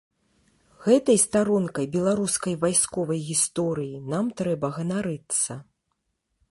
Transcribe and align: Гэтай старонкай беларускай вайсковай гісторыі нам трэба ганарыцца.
Гэтай 0.85 1.17
старонкай 1.25 1.85
беларускай 1.97 2.55
вайсковай 2.65 3.21
гісторыі 3.29 3.97
нам 4.15 4.25
трэба 4.43 4.67
ганарыцца. 4.81 5.53